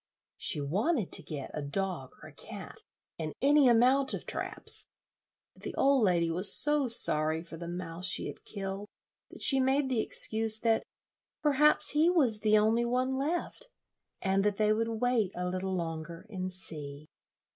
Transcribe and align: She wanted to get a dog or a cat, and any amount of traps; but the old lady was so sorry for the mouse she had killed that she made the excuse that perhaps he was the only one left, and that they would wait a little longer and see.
She 0.37 0.59
wanted 0.59 1.11
to 1.11 1.21
get 1.21 1.51
a 1.53 1.61
dog 1.61 2.13
or 2.23 2.29
a 2.29 2.33
cat, 2.33 2.81
and 3.19 3.33
any 3.39 3.67
amount 3.67 4.15
of 4.15 4.25
traps; 4.25 4.87
but 5.53 5.61
the 5.61 5.75
old 5.75 6.03
lady 6.03 6.31
was 6.31 6.51
so 6.51 6.87
sorry 6.87 7.43
for 7.43 7.55
the 7.55 7.67
mouse 7.67 8.07
she 8.07 8.25
had 8.25 8.43
killed 8.43 8.87
that 9.29 9.43
she 9.43 9.59
made 9.59 9.89
the 9.89 10.01
excuse 10.01 10.59
that 10.61 10.81
perhaps 11.43 11.91
he 11.91 12.09
was 12.09 12.39
the 12.39 12.57
only 12.57 12.83
one 12.83 13.11
left, 13.11 13.67
and 14.23 14.43
that 14.43 14.57
they 14.57 14.73
would 14.73 14.89
wait 15.01 15.33
a 15.35 15.47
little 15.47 15.75
longer 15.75 16.25
and 16.31 16.51
see. 16.51 17.05